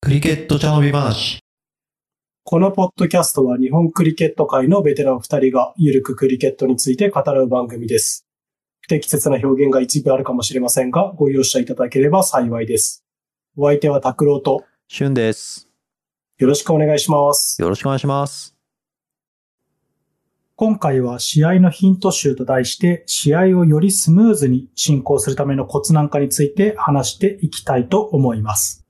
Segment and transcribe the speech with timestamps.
[0.00, 1.40] クリケット茶飲み話。
[2.44, 8.26] このポッドキャストは日本クリケット界のベテラン二人がゆるくクリケットについて語らう番組です。
[8.80, 13.04] 不適切な表現が一部あるかもしれませんが、ご容赦いただければ幸いです。
[13.56, 15.68] お相手は拓郎としゅんです。
[16.38, 17.60] よろしくお願いします。
[17.60, 18.57] よろしくお願いします。
[20.60, 28.84] 今回は試合のヒント集と題して、試合をよりスムーズに進行するためのコツなんかについて話していきたいと思います。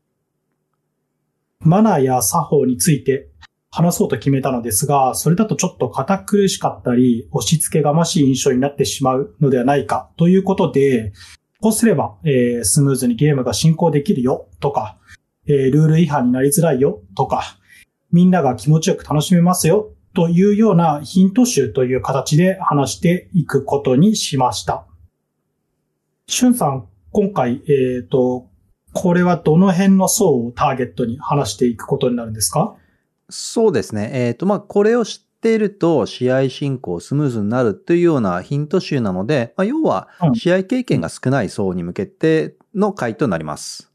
[1.60, 3.28] マナーや作法について
[3.70, 11.12] 話そうと決めたのですが、それだとちょっと堅苦しかったり、押し付けがましい印象になってしまうのではないかということで、
[11.60, 14.96] こうすれば、えースムーズにゲームが進行できるよとか、
[15.46, 17.58] えールール違反になりづらいよとか、
[18.10, 24.84] みんなが気持ちよく楽しめますよというようなヒント集という形で話していくことにしました。
[26.26, 28.48] しゅんさん、今回、えっ、と、
[28.94, 32.74] これはどの辺の層をターゲットに話していくことになるんですか？
[33.30, 34.10] そうですね。
[34.12, 43.92] えっ、と、まあ、これを知っていると、試合進行スムーズになるというようなヒント集なので、まあ、要はう、ん試合経験が少ない層に向けての回となります。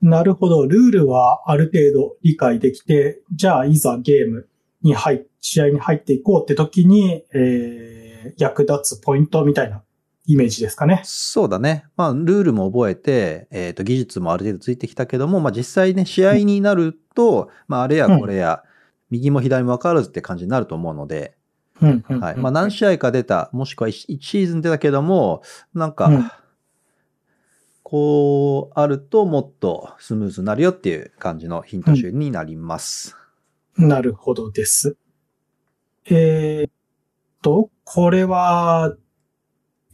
[0.00, 0.68] なるほど。
[0.68, 4.46] ルールはある程度理解できて、じゃあいざゲーム
[4.86, 9.82] に入っ、試合に入っていこうって時に、えー、役立つポイントみたいな
[10.24, 11.02] イメージですかね。
[11.04, 11.84] そうだね。
[11.96, 18.62] まあ、ルールも覚えて、えっ、と、技術もある程度ついてきたけども、まあ、実際ね、試合になると、まあ、あれやこれや、
[19.10, 21.36] 右も左も分からずって感じになると思うので、
[21.82, 22.36] うんうんうんはい。
[22.36, 25.42] まあ、何試合か出た、もしくは 1, シーズン出たけども、
[25.74, 26.30] なんか、うん
[27.88, 33.16] こうあるともっとスムーズになるよっていう感じのヒント集になります。
[33.78, 34.96] なるほどです。
[36.08, 36.72] えーっ
[37.42, 38.96] と、これは、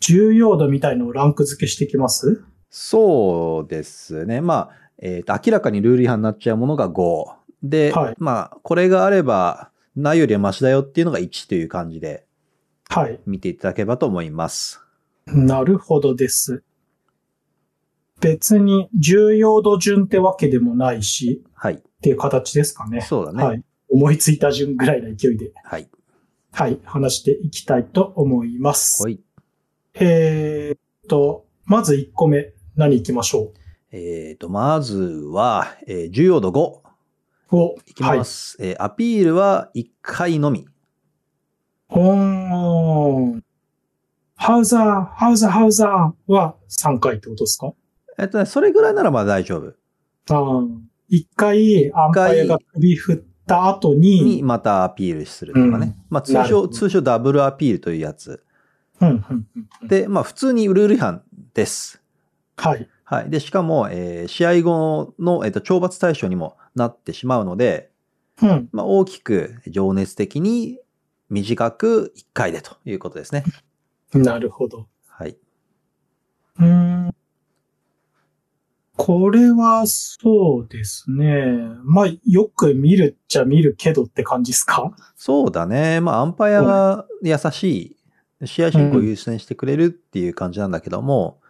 [0.01, 2.45] 重要度みたいのをランク付けしていきます？
[2.71, 4.41] そうですね。
[4.41, 7.25] まあ、えっ、と、明らかにルール違反になっちゃうものが5。
[7.63, 12.27] で、はいまあ、これがあれば、ないよりはマシだよっていうのが1という感じで
[12.89, 13.21] はい。
[13.27, 14.81] 見ていただければと思います。
[15.27, 16.63] なるほどです。
[18.21, 21.75] 別に重要度順ってわけでもないし、はい。
[21.75, 23.03] っていう形ですかね。
[23.03, 23.45] そうだね。
[23.45, 23.63] はい。
[23.93, 25.89] 思いついた順ぐらいの勢いで、はい。
[26.51, 29.03] はい、話していきたいと思います。
[29.03, 29.21] はい。
[29.95, 33.53] えーっと、まず1個目、何行きましょ
[33.91, 36.81] えっ、と、まずは、えー重要度5。
[37.53, 38.57] うお、いきます。
[38.61, 40.61] えーアピールは1回のみ。
[40.61, 40.69] はい。
[41.89, 43.45] ほーん。
[44.37, 47.75] ハウザー、ハウザー、ハウザーは3回ってことですか？
[48.19, 49.75] えっとね、それぐらいならまあ大丈夫。
[50.31, 53.17] あー一回、アンパイアが首振っ
[53.47, 55.97] た後にに、またアピールするとかね。
[56.09, 58.45] まあ通称、通称ダブルアピールというやつ。
[59.01, 59.47] うんうんうん
[59.83, 61.23] うんで、まあ普通にルール違反
[61.55, 62.03] です。
[62.57, 62.89] はい。
[63.05, 63.31] はい。
[63.31, 67.91] で、しかも、えー試合後の、えっと懲罰対象にもなってしまうので、
[68.41, 68.69] うん。
[68.73, 70.79] まあ大きく情熱的に
[71.31, 73.45] 短く1回でということですね。
[74.15, 74.87] なるほど。
[75.09, 75.37] はい。
[76.59, 76.67] うー
[77.09, 77.15] ん。
[78.97, 81.47] これはそうですね。
[81.85, 84.93] まあ、よく見るっちゃ見るけどって感じですか？
[85.17, 86.01] そうだね。
[86.01, 87.97] まあアンパイアが優し
[88.43, 91.41] い、試合進行を優先してくれるっていう感じなんだけども、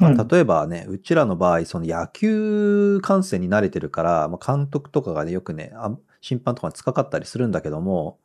[0.00, 0.28] うん。
[0.28, 8.18] 例えばね、うちらの場合、その野球観戦に慣れてるから、まあ、監督とかがね、よくね、あ審判とかに使かったりするんだけども、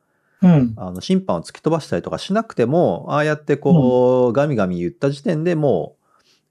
[0.43, 0.73] うん。
[0.77, 6.00] あの審判を突き飛ばしたりとかしなくても、ああやってこう、ガミガミ言った時点でもう、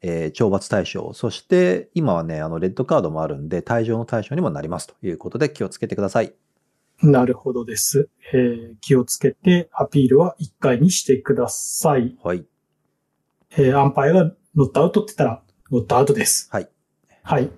[0.03, 6.33] えー懲罰対象、そして今はね、あの、レッドカードもあるんで、退場の対象にもなりますということで気をつけてください。
[7.03, 8.09] なるほどです。
[8.33, 12.17] えー気をつけてアピールは1回にしてください。
[12.23, 12.45] はい。
[13.53, 16.49] えーアンパイアがノットアウトって言ったら、ノットアウトです。
[16.53, 16.69] はい。
[17.23, 17.51] はい。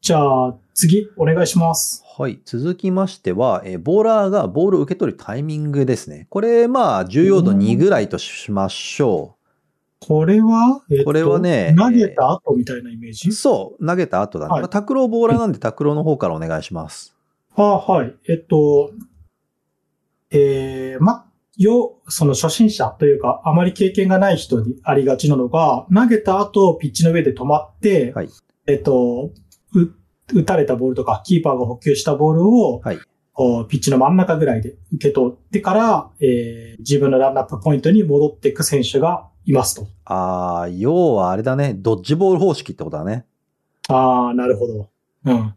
[0.00, 2.04] じゃあ、次、お願いします。
[2.18, 2.40] はい。
[2.44, 6.26] 続きましては、えーボーラーがボールを受け取るタイミングですね。
[6.30, 9.35] これ、まあ、重要度2ぐらいとしましょ
[9.98, 13.30] これは、えっとこれはね投げた後みたいなイメージ？
[13.30, 13.32] う。
[13.32, 14.52] そう、投げた後だね。
[14.52, 17.16] はいまあ、拓郎ボーラーなんで拓郎の方からお願いします。
[17.54, 18.14] あはい。
[18.28, 18.90] えっと、
[20.30, 21.24] えー、ま、
[21.56, 28.28] よ、その初心者というか、あまり経験がない人にありがちなのが、投げた後、ピッチの上で止まって、はい
[28.66, 29.30] えっと、
[29.72, 29.80] う
[30.34, 32.98] 打たれたボールとか、キーパーが補給したボールを、はい
[33.68, 39.86] ピッチの真ん中ぐらいで受け取ってから、えー自分のランナップポイントに戻っていく選手がいますと。
[40.04, 41.74] ああ、要はあれだね。
[41.74, 43.24] ドッジボール方式ってことだね。
[43.88, 44.90] ああ、なるほど。
[45.24, 45.46] うん。
[45.48, 45.56] っ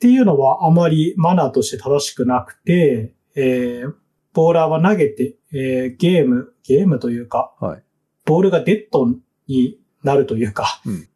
[0.00, 3.94] ていうのはあまりマナーとして正しくなくて、えー、
[4.32, 7.82] ボーラーは投げて、えーゲーム、ゲームというか、はい。
[8.24, 9.06] ボールがデッド
[9.46, 11.08] になるというか、うん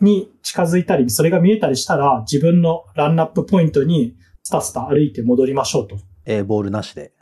[0.00, 5.96] に近づいたり、それが見えたりしたら、自分のランナップポイントにスタスタ歩いて戻りましょうと。
[6.24, 7.12] えーボールなしで。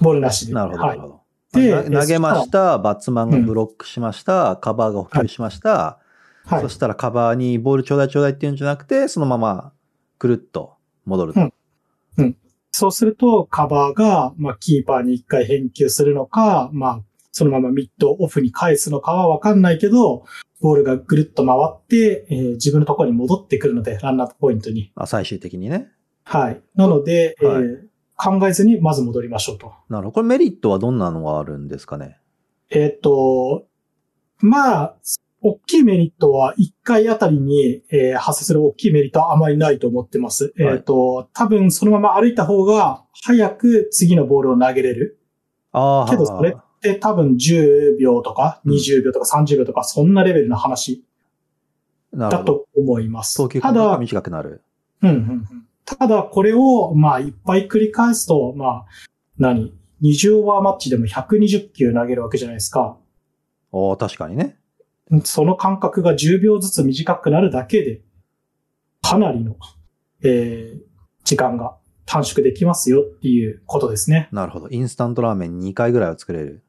[0.00, 0.54] ボールなしで。
[0.54, 1.08] なるほど、なはいるほ。
[1.08, 1.14] ど。
[1.14, 1.23] で
[1.60, 6.00] な投げました、バッツマンがブロックしました、カバーが補給しました、
[6.44, 6.68] はいそ。
[6.68, 9.72] したらカバーにボールちょうだいちょうだいっていうんじゃなくて、そのまま
[10.18, 10.74] くるっと
[11.04, 11.40] 戻ると。
[11.40, 11.54] うん
[12.76, 20.24] そうすると、カバーが、まあ、キーパーに一回返球するのか、まあ、そのままミッドオフに返すのかはわかんないけど、
[20.60, 24.90] ボールがぐるっと回って、えー自分のところに戻ってくるので、ランナップポイントに。
[24.96, 25.88] あ最終的にね。
[26.24, 26.60] はい。
[26.74, 29.72] なので、えーはい考えずにまず戻りましょうと。
[29.88, 30.12] なるほど。
[30.12, 32.18] これメリットはどんなのがあるんですかね？
[32.70, 33.66] えっ、と、
[34.40, 34.96] まあ、
[35.42, 40.54] 大きいメリットは1回あたりに、えー発生する大きいメリットはあまりないと思ってます。
[40.56, 45.18] はいえっ、と、多分そのまま歩いた方が早く次のボールを投げれる。
[45.72, 51.04] ああ、けどそれって多分10秒とかうん20秒とか30秒とかそんなレベルの話。
[52.16, 53.36] だと思います。
[53.36, 54.62] 投球ただ、短くなる。
[55.02, 58.86] うんうんうんただこれをまあいっぱい繰り返すと、まあ
[59.38, 62.96] 何 ?20 オーバーマッチでも120球投げるわけじゃないですか。
[63.72, 64.56] おー確かにね。
[65.24, 68.02] その間隔が10秒ずつ短くなるだけで、
[69.02, 69.56] かなりの、
[70.22, 70.94] えー
[71.24, 74.28] 時間が短縮できますよっていうことですね。
[74.30, 74.68] なるほど。
[74.68, 76.62] インスタントラーメン2回ぐらいは作れる。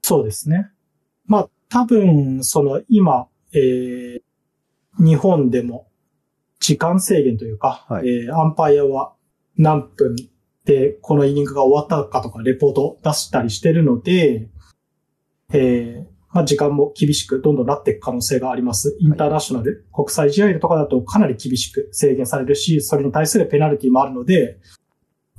[0.00, 0.70] そうですね。
[1.26, 4.22] まあ、多分、その今、えー
[4.98, 5.86] 日本でも
[6.60, 9.12] 時間制限というか、はいえーアンパイアは
[9.56, 10.16] 何分
[10.64, 14.48] でこのイニングが終わったかとかレポートを出したりしてるので、
[15.52, 18.96] えーまあ、時間も厳しくどんどんなっていく可能性があります。
[19.00, 24.58] インターナショナル、国際試合とかだとかなり厳しく制限されるし、それに対するペナルティもあるので、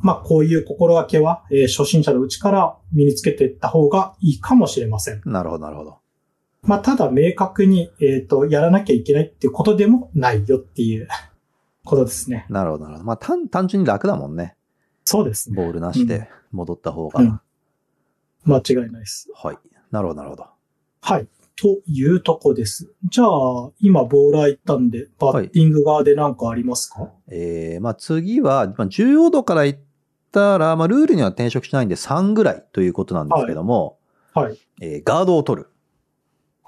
[0.02, 5.22] まあ、こういう心がけは、えー初心者のうちから身につけていった方がいいかもしれません。
[5.26, 5.98] なるほど、なるほど。
[6.64, 11.08] まあ、ただ明確に、えっ、と、やらなきゃいけないっていうことでもないよっていう
[11.86, 12.46] ことですね。
[12.50, 13.06] なるほど、なるほど。
[13.06, 14.56] まあ単単純に楽だもんね。
[15.06, 15.56] そうですね。
[15.56, 17.22] ボールなしで戻った方が。
[17.22, 17.40] うん
[18.46, 19.30] 間違いないです。
[19.36, 19.58] はい。
[19.92, 20.46] なるほど、なるほど。
[21.02, 21.28] はい。
[21.56, 22.94] というとこです。
[23.10, 29.78] じゃあ、今、ボーラー行ったんで、バッティング側で何かありますか、えー、まあ次は、まあ、重要度から言っ
[30.32, 33.98] たら、まあルールには転職しないんで3ぐらいということなんですけども、
[34.34, 34.58] はい。
[34.82, 35.70] えーガードを取る。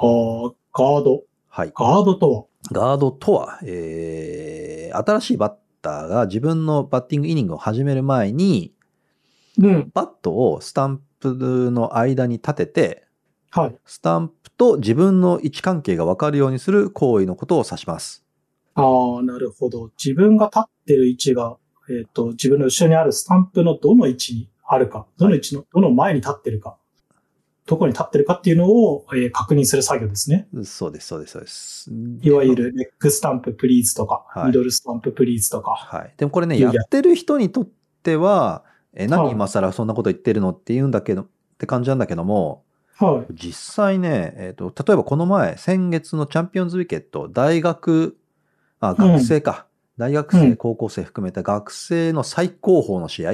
[0.01, 1.23] ガード。
[1.49, 1.71] はい。
[1.75, 2.45] ガードとは？
[2.71, 8.73] ガードとは、えー、新しいバッターが自分のバッティングイニングを始める前に、
[9.59, 9.91] うん。
[9.93, 13.07] バットをスタンプの間に立てて、
[13.51, 13.75] はい。
[13.85, 18.25] スタンプと自分の位置関係が分かるようにする行為のことを指します。
[18.73, 18.83] あ
[19.19, 19.91] あ、なるほど。
[20.03, 21.57] 自分が立ってる位置が、
[21.89, 26.77] えっ、と、自分の後ろにあるスタンプのどの位置にあるか、どの位置の、どの前に立ってるか、
[27.71, 30.45] どこに立ってるかっていうのを、えー確認する作業ですね。
[30.65, 31.89] そうです、そうです、そうです。
[32.21, 35.71] いわゆる leg stump please とか、はい middle stump please とか。
[35.71, 36.13] はい。
[36.17, 37.69] でもこれね、いややってる人にとっ
[38.03, 41.27] ては、え、何はい今更そんなこと言ってるのって言うんだけど、っ
[41.59, 42.65] て感じなんだけども、
[42.97, 43.33] はい。
[43.33, 48.17] 実際ね、えっ、と、例えばこの前、先月のチャンピオンズウィケット、大学、
[48.81, 49.65] あ、学生か。
[49.97, 53.31] 大学生、うん高校生含めた学生の最高峰の試合、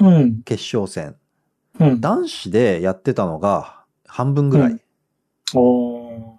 [0.00, 0.42] うん。
[0.42, 1.14] 決勝戦。
[1.80, 2.00] うん。
[2.00, 4.72] 男子でやってたのが半分ぐらい。
[4.72, 4.78] うん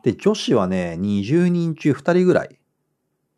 [0.03, 2.59] で、女子はね、20人中2人ぐらい。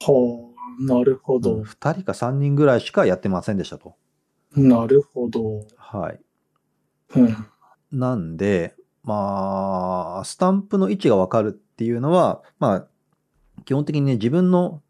[0.02, 1.62] はあ、なるほうんど。
[1.62, 3.96] 2人か3人ぐらいしかやってませんでしたと。
[4.56, 5.66] なるほど。
[5.76, 6.20] はい。
[7.16, 7.48] うん。
[7.92, 12.88] なんで、まあ、スタンプの位置がわかるっていうのは、まあ、
[13.66, 14.82] 基本的にね、自分の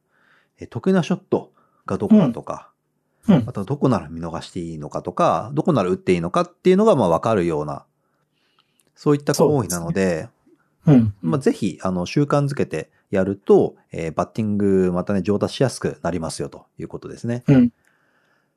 [0.60, 1.52] え得意なショット
[1.86, 2.72] がどこだとか、
[3.28, 3.44] うん。
[3.48, 7.86] あとはどこなら見逃していいのかとか、どこなら打っていいのかっていうのがまあわかるような、
[8.96, 10.30] そういった行為なので、
[10.88, 11.14] うん。
[11.22, 17.44] まあ、ぜひ、あの、習慣づけてやると、えーバッティングまたね、上達しやすくなりますよということですね。
[17.48, 17.72] うん。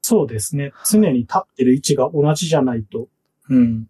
[0.02, 0.72] そうですね。
[0.88, 3.08] 常に立ってる位置が同じじゃないと、
[3.48, 3.88] うん。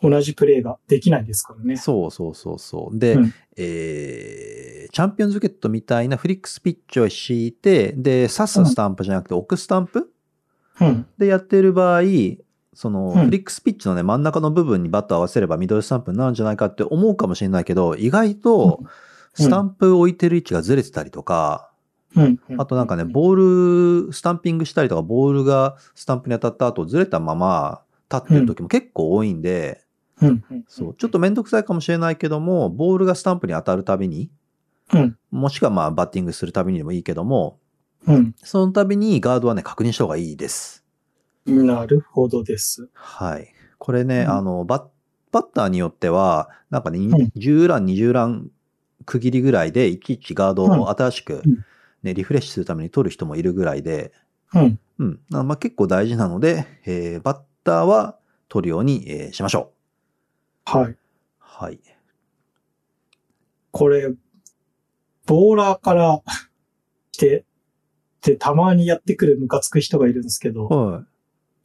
[0.00, 1.76] 同じプレーができないですからね。
[1.76, 2.98] そうそうそうそう。
[2.98, 10.10] で、うんえーチャンピオンズウィケットみたいな Flicx ピッチを敷いて、で、刺すスタンプじゃなくて置くスタンプ
[10.80, 11.06] うん。
[11.18, 12.02] でやってる場合、
[12.72, 18.80] その、うん Flicx ピッチのね、真ん中の部分にバットを合わせればミドルスタンプになるんじゃないかって思うかもしれないけど、意外と、
[19.34, 21.70] スタンプ置いてる位置がずれてたりとか、
[22.16, 22.40] うん。
[22.56, 29.84] あとなんかね、ボール、スタンピングしたりとか、ボールがスタンプに当たった後ずれたまま立ってる時も結構多いんで、
[30.20, 30.44] うん。
[30.50, 30.64] うん。
[30.68, 34.30] そう、ちょっとめんどくさいかもしれないけども、ボールがスタンプに当たるたびに、
[34.92, 35.18] うん。
[35.30, 37.58] もしくはまあバッティングするたびにでもいいけども、
[38.06, 38.34] うん。
[38.42, 40.84] その度にガードはね、確認した方がいいです。
[41.46, 42.88] なるほどです。
[42.94, 43.52] はい。
[43.78, 44.84] これね、うんあの、バッ、
[45.32, 48.48] バッターによっては、なんかね、ん10ラン、20ラン
[49.04, 51.64] 区切りぐらいで、いちいちガードを新しくうん、
[52.02, 54.12] ね、リフレッシュするために取る人もいるぐらいで、
[54.54, 54.78] うん。
[54.98, 55.20] うん。
[55.30, 58.16] なまあ、結構大事なので、えーバッターは
[58.48, 59.77] 取るように、えーしましょう。
[60.68, 60.96] はい。
[61.38, 61.80] はい。
[63.70, 64.12] これ、
[65.24, 66.20] ボーラーから
[67.12, 67.44] 来て、
[68.20, 71.04] で、たまにやってくるムカつく人がいるんですけど、は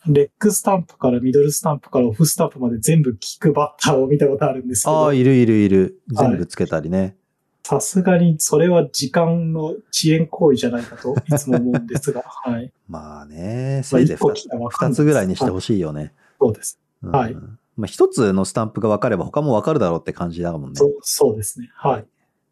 [0.08, 6.02] レッグスタンプからミドルスタンプからオフスタンプまで全部効くバッターを見たことあるんですけああ、ど、いるいるいる。
[6.16, 7.18] はい全部つけたりね。
[7.64, 12.72] さすがにそれは時間の遅延行為じゃないかといつも思うんですが、 はい。
[12.88, 16.14] まあね、まあせいぜい一個来たらわかんない2つぐらいにしてほしいよね。
[16.40, 16.80] そうです。
[17.02, 17.36] うんはい
[17.76, 20.76] まあ、一つのスタンプが分かれば他も分かるだろうって感じだもんね。
[20.76, 21.72] そう、そうですね。
[21.76, 22.06] はい。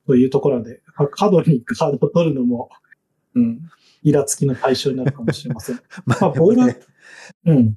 [0.08, 2.70] というところで、まあ角にカードを取るのも、
[3.36, 3.62] うん、
[4.04, 5.76] イラつきの対象になるかもしれません。
[6.06, 6.80] ま まあボールね
[7.46, 7.76] うん。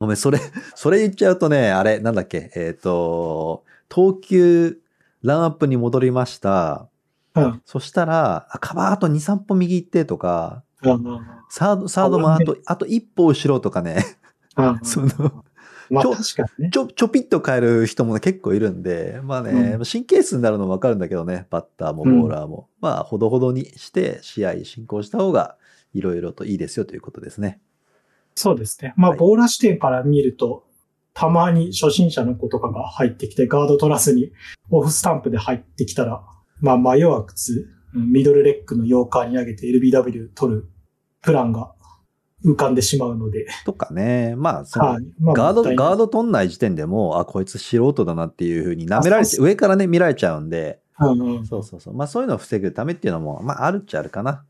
[0.00, 0.38] ごめん、それ、
[0.74, 4.80] それ言っちゃうとね、あれ、なんだっけ、えっ、と、投球、
[5.22, 6.88] ランアップに戻りました。
[7.34, 7.62] うん。
[7.64, 11.20] そしたら、あカバーあと2、3歩右行ってとか、うん。
[11.48, 14.04] サード、サードもあと、あと一歩後ろとかね、
[14.56, 14.80] うん。
[14.84, 15.44] その、
[15.94, 16.70] まあちょ確かにね。
[16.70, 22.68] ちょ、ちょぴっと変える人も結構いるんで、まあね、う神経質になるのもわかるんだけどね、バッターもボーラーも。
[22.80, 25.56] まあ、ほどほどにして試合進行した方が、
[25.94, 27.60] いろいろといいですよということですね。
[28.34, 28.94] そうですね。
[28.96, 30.64] まあ、はいボーラー視点から見ると、
[31.14, 34.32] たまに初心者の子とかが入ってきて、ガード取らずに、
[34.70, 36.24] オフスタンプで入ってきたら、
[36.60, 40.68] まあ、迷わず、うんミドルレッグのヨーカーに上げて LBW 取る
[41.22, 41.72] プランが
[42.44, 45.04] 浮かんでしまうので、とかね、まあ、そのはい。
[45.18, 51.94] まあガード、ガード取んない時点でもう、あ、こいつ素人だなっていうふうに舐められて、上からね、見られちゃうんで、うんうんそうそうそう。
[51.94, 54.44] まあそういうのを防ぐためっていうのも、まああるっちゃあるかな。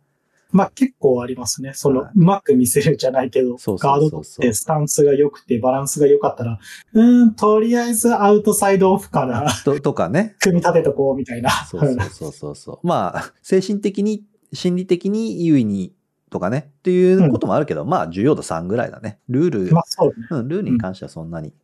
[0.50, 1.72] まあ結構ありますね。
[1.74, 6.58] その、はいうまく見せるじゃないけど、そうそうガードそうそう取ってスタンスが良くてバランスが良かったら、
[6.92, 10.36] うーん、とりあえずアウトサイドオフからととかね。
[10.40, 11.50] 組み立てとこうみたいな。
[11.50, 12.86] そうそうそうそう。
[12.86, 15.94] まあ、精神的に、心理的に優位に
[16.34, 19.20] とかね、っていうこともあるけど、まあ重要度3ぐらいだね。
[19.28, 20.14] ルール、まあそうね。
[20.30, 21.54] うん、ルールに関してはそんなに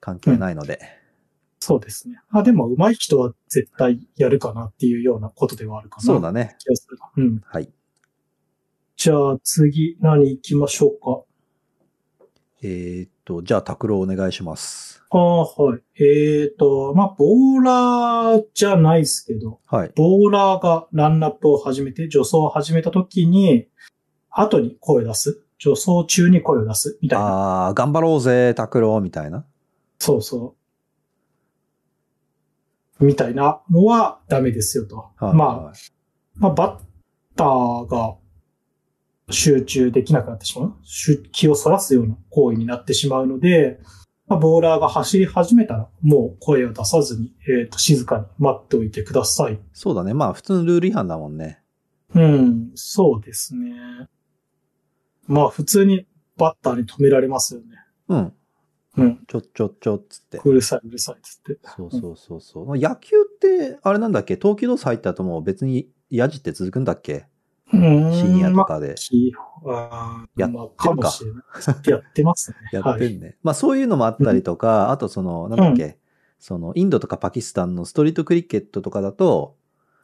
[0.00, 0.80] 関係ないので。
[1.60, 2.20] そうですね。
[2.30, 6.02] あ、でも上手い人は絶対やるかなっていうようなことではあるかな。
[6.02, 6.56] そうだね。
[6.58, 7.08] 気がするな。
[7.16, 7.40] うん。
[7.44, 7.70] はい。
[8.96, 11.22] じゃあ次何行きましょうか？
[12.62, 15.02] えーっと、じゃあ、拓郎お願いします。
[15.08, 15.80] ああ、はい。
[15.96, 19.92] えーと、まあ、ボーラーじゃないですけど、はい。
[19.96, 23.66] ボーラーがランナップを始めて、助走を始めた時に、
[24.30, 25.42] 後に声を出す。
[25.58, 26.98] 助走中に声を出す。
[27.02, 27.24] みたいな。
[27.24, 29.44] ああ、頑張ろうぜ、拓郎、みたいな。
[29.98, 30.54] そうそ
[32.98, 33.04] う。
[33.04, 35.10] みたいなのはダメですよと。
[35.16, 35.72] はいまあ、
[36.36, 36.84] まあ、バッ
[37.34, 38.16] ターが
[39.30, 40.74] 集中できなくなってしまう。
[40.82, 43.80] 集気をそらすような行為になってしまうので、
[44.26, 49.58] まあ、ボーラーが走り始めたら、もう声を出さずに、えっ、と、静かに待っておいてください。
[49.72, 50.14] そうだね。
[50.14, 51.60] まあ、普通のルール違反だもんね。
[52.14, 54.08] うん、そうですね。
[55.26, 57.66] まあ、普通にバッターに止められますよね。
[58.08, 58.32] うん。
[58.96, 59.24] うん。
[59.28, 60.40] ちょちょちょっつって。
[60.44, 61.58] うるさい、うるさいっつって。
[61.76, 62.76] そうそうそうそう。
[62.78, 64.36] 野球って、あれなんだっけ？
[64.36, 67.26] 投球動作入った後も別にヤジって続くんだっけ？
[67.72, 68.12] うん。
[68.12, 68.94] 深夜とまあかで。
[68.96, 69.32] き
[69.64, 71.12] あーやってるか。
[71.86, 72.56] やってますね。
[72.72, 73.14] やってはい。
[73.16, 73.36] んね。
[73.44, 75.98] まあそういうのもあったりとか、あとその、なんだっけ、
[76.40, 79.56] その、インドとかパキスタンのストリートクリケットとかだと、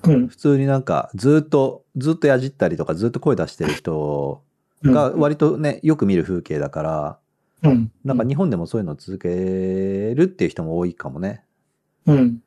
[0.05, 0.29] うん。
[0.29, 4.45] 普通になんかずっと、ずっとやじったりとかずっと声出してる人
[4.83, 7.19] が割とね、よく見る風景だから、
[7.63, 7.93] うん。
[8.05, 9.29] なんか日本でもそういうのを続け
[10.15, 11.45] るっていう人も多いかもね。
[12.07, 12.43] うん。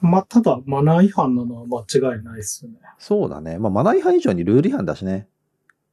[0.00, 2.78] まあ、ただ、マナー違反なのは間違いないですよね。
[2.98, 3.58] そうだね。
[3.58, 5.28] まあマナー違反以上にルール違反だしね。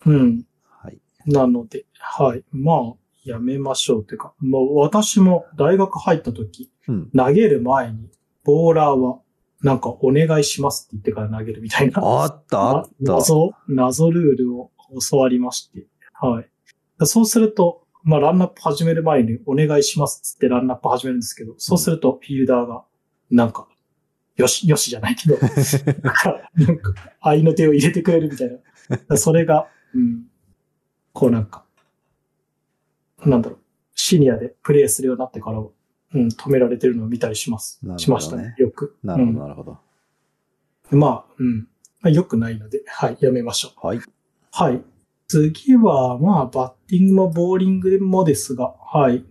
[0.05, 0.43] うん。
[0.69, 0.99] はい。
[1.25, 2.43] なので、はい。
[2.51, 7.09] まあ、やめましょうっていうか、まあ、私も大学入った時、うん。
[7.11, 8.09] 投げる前に、
[8.43, 9.19] ボーラーは、
[9.61, 11.99] なんかお願いしますって言ってから投げるみたいな。
[12.01, 13.13] あったあった。
[13.13, 14.71] 謎、謎ルールを
[15.09, 15.87] 教わりまして。
[16.13, 16.49] はい。
[17.05, 22.83] そうすると、まあ、ランナップ始める前にお願いしますっつってランナップ始めるんですけど、そうするとフィールダーが、
[23.29, 23.67] なんか、
[24.37, 25.37] よし、よしじゃないけど、
[26.55, 28.61] なんか、愛の手を入れてくれるみたい
[29.07, 29.17] な。
[29.17, 30.27] それが、うん、
[31.11, 31.65] こうなんか、
[33.25, 33.59] なんだろう、
[33.95, 35.63] シニアでプレイするようになってから、う
[36.17, 37.79] ん、止められてるのを見たりします。
[37.83, 38.95] ねしましたね、よく。
[39.03, 39.77] なるほど、うんなるほど。
[40.91, 41.67] まあ、うん。
[41.99, 43.87] まあ、良くないので、はい、やめましょう。
[43.87, 43.99] はい。
[44.51, 44.81] はい。
[45.27, 49.23] 次は、まあ、バッティングもボーリングもですが、はい。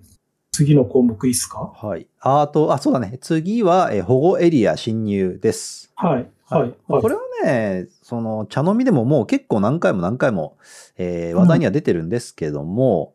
[0.52, 1.73] 次の項目いいですか？
[1.75, 2.06] はい。
[2.20, 3.18] ああと、あ、そうだね。
[3.20, 5.92] 次は、えー保護エリア侵入です。
[5.96, 6.30] はい。
[6.49, 6.75] はい。
[6.88, 7.02] はい。
[7.02, 10.56] これはね、その、茶飲みでももう結構何回も何回も、
[10.96, 13.14] えー話題には出てるんですけども、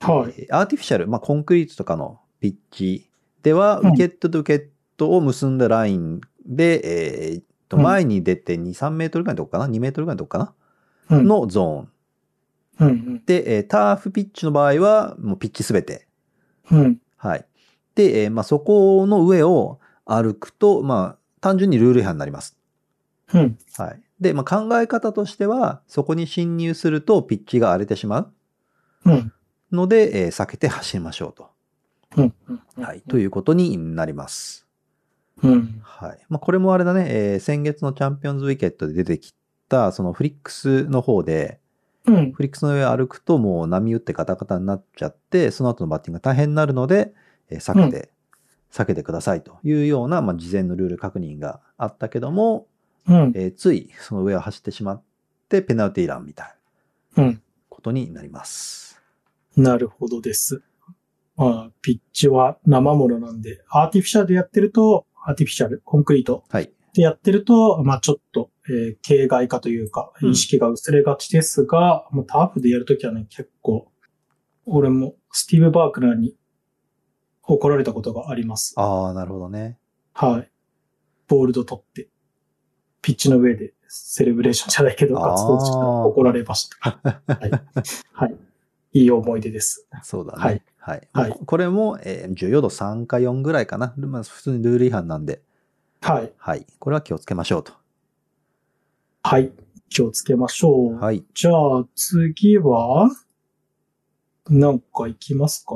[0.00, 0.34] はい。
[0.36, 3.08] えーアーティフィシャル、まあ、コンクリートとかのピッチ
[3.42, 10.50] では、うんウィケットとウィケットを結んだラインで、えーっと、うん前に出て2、3メートルぐらいのとこかな ?2 メートルぐらいのとこかな、うん。
[11.10, 13.22] のゾーン。
[13.24, 16.06] で、えーターフピッチの場合は、もうピッチすべて。
[16.70, 16.98] うん。
[17.16, 17.46] はい。
[17.94, 22.58] で、えーまあ、そこの上を歩くと、まあ、単純にルール違反になります。
[23.32, 23.58] うん。
[23.78, 24.02] はい。
[24.20, 28.32] で、まあ、考え方としては、そこに侵入するとピッチが荒れてしまう
[29.06, 29.32] うん。
[29.72, 31.50] ので、えー避けて走りましょうと。
[32.16, 32.34] うん。
[32.76, 32.82] うん。
[32.82, 33.02] はい。
[33.08, 34.66] ということになります。
[35.42, 35.80] うん。
[35.82, 36.18] はい。
[36.28, 39.34] まあ、これもあれだね、えー先月のチャンピオンズウィケットで出てき
[39.68, 41.60] た、そのフリックスの方で、
[42.06, 42.32] うん。
[42.32, 47.12] フリックスの上を歩くともう波打ってガタガタになっちゃって、その後のバッティングが大変になるので、
[47.50, 48.10] えー避けて、
[48.72, 52.66] 避けてくださいというような、まあ、事前のルール確認があったけども、
[53.08, 53.32] うん。
[53.34, 55.02] えーついその上を走ってしまっ
[55.48, 56.56] て、ペナルティーランみたい
[57.16, 57.42] なうん。
[57.68, 59.00] ことになります。
[59.56, 60.62] なるほどです。
[61.36, 66.70] まあ、ピッチは生ものなんで、アーティフィシャルでやってると、アーティフィシャル、コンクリートはい。
[66.94, 73.90] でやってると、まあちょっと、えー形骸化というか、うん意識が薄れがちですが、もうターフでやるときはね、結構、
[74.64, 76.36] 俺もスティーブ・バークナーに
[77.42, 78.74] 怒られたことがあります。
[78.76, 79.78] ああ、なるほどね。
[80.12, 80.50] はい。
[81.28, 82.08] ボールド取って、
[83.02, 87.00] ピッチの上でセレブレーションじゃないけど、あーガッツポーズして怒られました。
[87.02, 87.50] はい。
[88.12, 88.36] はい。
[88.92, 89.86] いい思い出です。
[90.02, 90.42] そうだね。
[90.42, 90.62] はい。
[90.78, 91.08] はい。
[91.12, 93.94] はいここれも、えー、重要度3か4ぐらいかな。
[93.96, 95.42] まあ、普通にルール違反なんで、
[96.00, 96.32] はい。
[96.36, 96.66] はい。
[96.78, 97.72] これは気をつけましょうと。
[99.28, 99.50] はい。
[99.88, 100.94] 気をつけましょう。
[101.00, 101.24] はい。
[101.34, 103.10] じゃあ、次は、
[104.48, 105.74] なんか行きますか？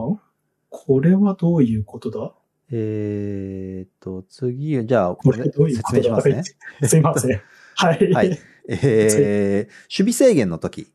[0.68, 2.32] これはどういうことだ？
[2.70, 5.98] えーっと、次、じゃあ、これどういう説ことだ？
[5.98, 6.44] 明しますね。
[6.88, 7.42] すいません。
[7.74, 8.12] はい。
[8.12, 8.38] はい。
[8.68, 10.92] えー、 守備制限の時。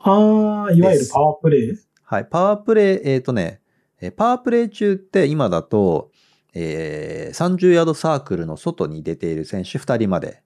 [0.00, 1.78] ああ、いわゆるパワープレイ？
[2.02, 2.24] はい。
[2.24, 3.60] パワープレイ、えーっとね、
[4.00, 6.10] えーパワープレイ中って今だと、
[6.54, 10.42] えー、30ヤードサークルの外に出ている選手2人まで。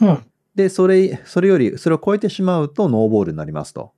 [0.00, 0.24] うん。
[0.54, 3.92] で、それ、それより、それを超えてしまうとノーボールになりますと。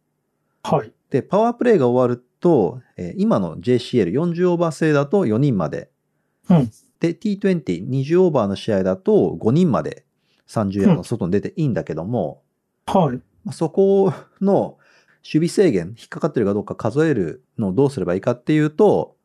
[0.62, 0.92] はい。
[1.10, 5.90] で、パワープレイが終わると、えー今の JCL40 オーバー制だと4人まで。
[6.48, 6.70] うん。
[7.00, 10.04] で、T20、20オーバーの試合だと5人まで
[10.48, 12.42] 30ヤードの外に出ていいんだけども、
[12.86, 13.16] はい。
[13.44, 14.78] まあそこの
[15.22, 19.16] 守備制限、引っかかってるかどうか数えるのをどうすればいいかっていうと、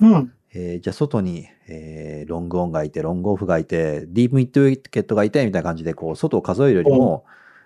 [0.00, 0.32] うん。
[0.52, 7.24] えーじゃあ外に、えーロングオンがいて、ロングオフがいて、ディープミッドウィケットがいて、みたいな感じで、こう、外を数えるよりも、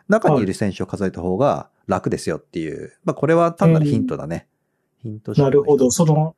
[0.09, 2.93] 中にいる選手を数えた方が楽ですよっていう。
[3.05, 4.47] まあ、これは単なるヒントだね。
[5.03, 5.91] ヒントなるほど。
[5.91, 6.37] その、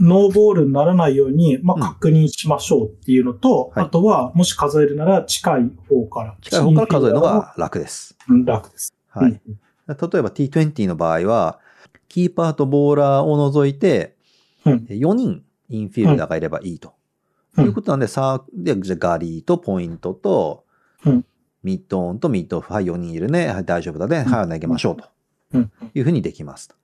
[0.00, 6.36] ノーボールにならないように、まうんあ、確認しましょうっていうのと、はいあとは、もし数えるなら近い方から。
[6.40, 8.16] 近い方から数えるのが楽です。
[8.28, 8.94] うん楽です。
[9.08, 9.30] はい。
[9.30, 9.38] うん。
[9.86, 11.60] 例えば T20 の場合は、
[12.08, 14.16] キーパーとボーラーを除いて、
[14.64, 16.88] うん4人インフィールダーがいればいいと。
[16.88, 20.64] うんいうことなんで、さあ、で、じゃあガリーとポイントと、
[21.04, 21.24] うん
[21.62, 23.46] ミッドオンとミッドオフ、はい、4人いるね。
[23.46, 24.24] はい、大丈夫だね。
[24.28, 25.08] はい、投げましょうと
[25.52, 25.70] うん。
[25.94, 26.74] いうふうにできますと。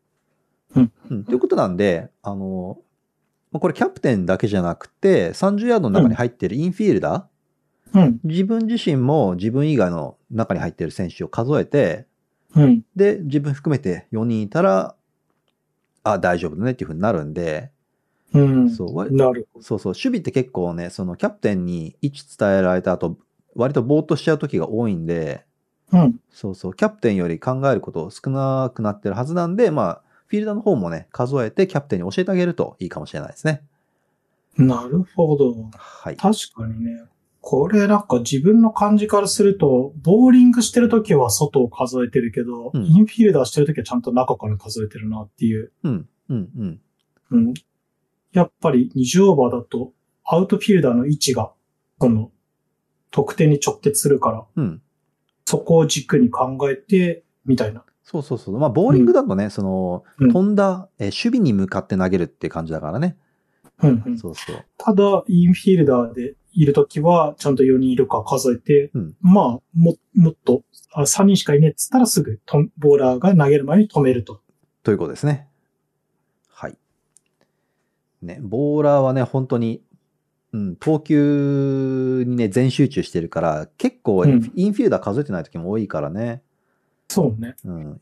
[0.76, 2.78] うんうんということなんで、あの、
[3.50, 8.20] まあこれキャプテンだけじゃなくて、30ヤードの中に入っているインフィールダー、うん。
[8.22, 12.06] 自分自身も自分以外の中に入っている選手を数えて、
[12.54, 12.82] うん。
[12.94, 14.94] で、自分含めて4人いたら、
[16.04, 17.70] あ、大丈夫だねっていうふうになるんで、
[18.34, 18.70] うん。
[18.70, 19.62] そうわなるほど。
[19.64, 23.16] そうそう、守備って結構ね、そのキャプテンに位置伝えられた後、
[23.54, 25.44] 割とぼーっとしちゃう時が多いんで、
[25.92, 26.20] うん。
[26.30, 33.62] そうそう、キャプテンより考えること少なくなってるはずなんで、まあ、フィールダーの方もね、数えてキャプテンに教えてあげるといいかもしれないですね。
[34.58, 35.70] なるほど。
[35.74, 36.16] はい。
[36.16, 37.04] 確かにね。
[37.40, 45.72] これなんか自分の感じからすると、ボーリングしてるときは外を数えてるけど、うんインフィールダーしてるときはちゃんと中から数えてるなっていう。
[45.82, 46.80] うん、うん、うん。
[47.30, 47.54] うん。
[48.32, 49.92] やっぱり20オーバーだと、
[50.24, 51.52] アウトフィールダーの位置が、
[52.00, 52.30] その、
[53.10, 54.82] 得点に直結するから、うん。
[55.46, 57.84] そこを軸に考えて、みたいな。
[58.04, 58.58] そうそうそう。
[58.58, 63.16] まあ、ボーリングだとね、その、うん飛んだ、えー守備に向かって投げるって感じだからね。
[63.82, 64.64] うんうん、そうそう。
[64.76, 70.62] ただ、インフィールダーでいるときは、ちゃんと4人いるか数えて、うんまあ、も、もっと、
[70.92, 74.40] あ3人しかいねえっつったらすぐと、ボーラーが投げる前に止めると。
[74.82, 75.47] ということですね。
[78.22, 78.36] はい。
[78.36, 79.82] ね、ボーラーはね、本当に、
[80.52, 86.42] うん、投球にね、全集中してるから、結構、うんインフィールダー数えてない時も多いからね。
[87.08, 87.56] そうね。
[87.64, 88.00] うん。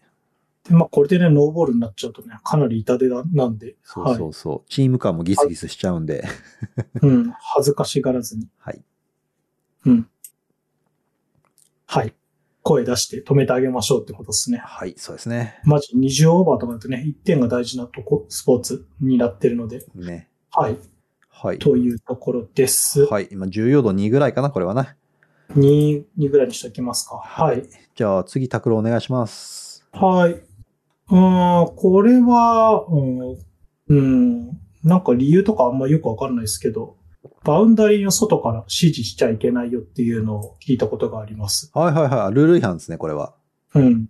[0.65, 4.71] で、まあ、これでね、ノーボールになっちゃうとね、かなり痛手だなんで、そうそうそう。
[4.71, 6.25] チーム感もギスギスしちゃうんで。
[7.01, 7.11] はい。
[7.11, 8.49] うん、恥ずかしがらずに。
[8.59, 8.83] はい。
[9.87, 10.09] うん。
[11.87, 12.15] はい。
[12.67, 14.59] 声出して止めてあげましょうってことですね。
[14.59, 15.61] はい、そうですね。
[15.65, 19.87] マジ20オーバーとかだとね、1点が大事なとこ、スポーツになってるので。
[19.95, 20.29] ね。
[20.51, 20.77] はい。
[21.31, 21.59] はい。
[21.61, 23.05] というところです。
[23.05, 23.29] はい。
[23.31, 24.97] 今、重要度2ぐらいかな、これはね。
[25.51, 27.19] 2、2ぐらいにしておきますか。
[27.19, 27.63] はい。
[27.95, 29.87] じゃあ、次、拓郎お願いします。
[29.93, 30.33] はい。
[30.33, 33.37] うーん、これは、うん、
[33.89, 36.97] うん、なんか理由とかあんまよくわかんないですけど、
[37.45, 41.71] バウンダリーの外から指示しちゃいけないよっていうのを聞いたことがあります。
[41.75, 42.35] はいはいはい。
[42.35, 43.35] ルール違反ですね、これは。
[43.75, 44.09] うん。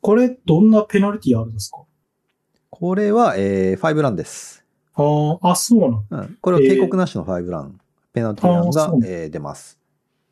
[0.00, 1.82] これ、どんなペナルティあるんですか？
[2.70, 4.64] これは、えー、5ランです。
[4.94, 6.04] あーあ、そうなの。
[6.10, 6.38] うん。
[6.40, 7.80] これは警告なしの5ラン。
[8.12, 9.78] ペナルティランがえー出ます。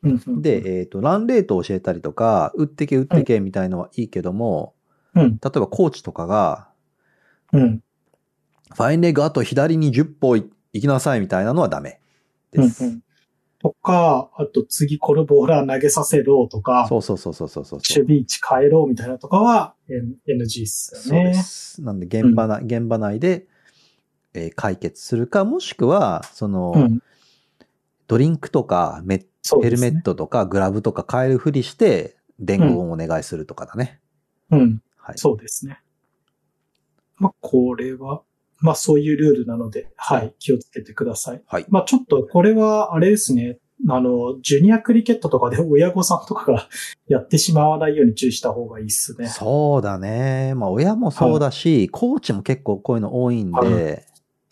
[0.03, 4.73] うんうん、で、えっ、と、ランレートを教えたりとか、打ってけ打ってけみたいのはいいけども、
[5.15, 6.69] うん、例えばコーチとかが、
[7.51, 7.83] うん、
[8.73, 11.99] ファインレッグあと左に10歩い行きなさいみたいなのはダメ
[12.51, 12.83] です。
[12.83, 13.03] うんうん。
[13.61, 17.79] とか、あと次このボーラー投げさせろとか、そうそうそうそうそうそう。
[17.79, 21.33] 守備位置変えろみたいなとかは NG っすそうでよね。
[21.33, 21.81] す。
[21.81, 23.47] なんで現場な、現場内で、
[24.33, 27.01] えー解決するか、もしくは、その、うん。
[28.07, 29.25] ドリンクとかメッ
[29.61, 29.77] ヘル。
[29.79, 33.99] メットとかグラブとか変えるふりして、伝言をお願いするとかだね。
[34.51, 34.81] うん。
[34.97, 35.17] はい。
[35.17, 35.81] そうですね。
[37.17, 38.21] まあ、これは、
[38.61, 41.41] まあ、そういうルールなので、はい、気をつけてください。
[41.47, 41.65] はい。
[41.69, 43.59] まあ、ちょっと、これは、あれですね。
[43.87, 46.67] あの、ジュニアクリケットとかで親御さんとかが
[47.07, 49.27] やってしまわないように注意した方がいいっすね。
[49.27, 50.53] そうだね。
[50.55, 54.05] まあ、親もそうだし、コーチも結構こういうの多いんはで、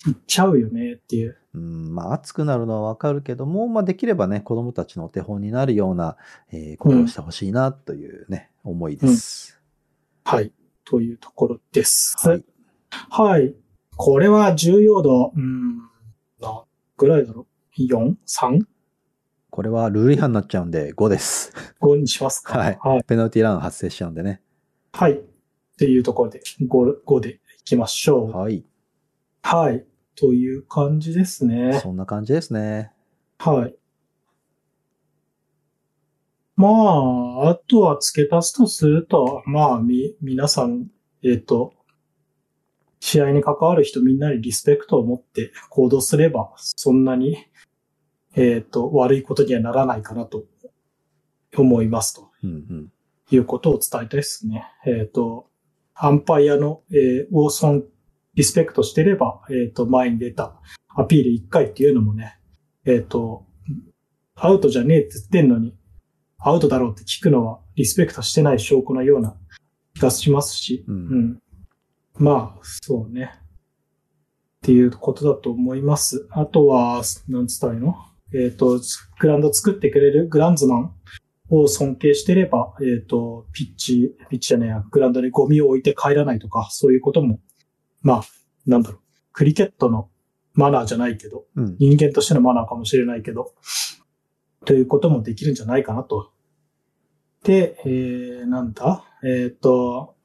[0.08, 1.38] いっちゃうよねっていう。
[1.54, 6.15] うん、まあ、熱くなるのはわかるけども、まあ、できればね、子供たちのお手本になるような、
[6.52, 9.60] えーことをしてほしいな、というね、思いです。
[10.24, 10.54] はい。
[10.86, 12.15] というところです。
[12.26, 12.43] はい。
[13.10, 13.54] はい。
[13.98, 15.80] これは重要度、うん、
[16.40, 16.64] 何
[16.98, 18.66] ぐらいだろう ?4?3?5
[19.50, 21.52] これはルール違反になっちゃうんで、5です。
[21.82, 23.04] にしますかはいはい。
[23.06, 24.42] ペナルティーラン発生しちゃうんでね。
[24.94, 25.14] はい。
[25.14, 25.20] っ
[25.80, 28.32] ていうところで、5, 5でいきましょう。
[28.38, 28.64] はい。
[29.42, 29.84] はい。
[30.16, 31.80] という感じですね。
[31.82, 32.92] そんな感じですね。
[33.40, 33.76] はい。
[36.56, 40.88] まあ、あとは付け足すとすると、まあ、み、皆さん、
[41.24, 41.74] えっ、と、
[43.08, 47.38] 試合に関わる人みんなにリスペクトを持って行動すれば、そんなに、
[48.36, 50.43] えっ、と、悪いことにはならないかなと
[51.56, 52.91] 思いますとうんうん。
[53.32, 54.65] いうことを伝えたいですね。
[54.86, 55.50] えっ、と、
[55.96, 57.86] アンパイアの、えー、を尊、
[58.36, 62.38] リスペクトしてれば、えっ、と、前に出たアピール1回っていうのもね、
[62.84, 63.46] えっ、と、
[64.36, 65.78] アウトじゃねえって言ってんのに、
[66.39, 69.38] アウトだろうって聞くのはリスペクトしてない証拠のような
[69.93, 71.39] 気がしますし、うん
[72.19, 73.32] まあ、そうね。
[73.36, 76.27] っていうことだと思います。
[76.32, 77.95] あとは、なんつったらいいの？
[78.34, 78.80] えっ、と、
[79.19, 80.95] グラウンド作ってくれるグランズマン
[81.49, 87.39] を尊敬してれば、えっ、と、ピッチ、ピッチじゃねえや、グラウンドにゴミを置いて帰らないとか、そういうことも、
[88.01, 88.23] まあ、
[88.65, 89.01] なんだろう、
[89.32, 90.10] クリケットの
[90.53, 91.77] マナーじゃないけど、うん。
[91.80, 93.53] 人間としてのマナーかもしれないけど、
[94.65, 96.34] ということもできるんじゃないかなと。
[97.43, 99.06] で、えー、なんだ？
[99.23, 100.16] えっ、と、